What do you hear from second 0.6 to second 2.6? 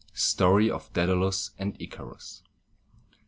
OF DÆDALUS AND ICARUS.